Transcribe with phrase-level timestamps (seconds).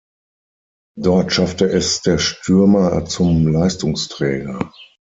[0.97, 4.71] Dort schaffte es der Stürmer zum Leistungsträger.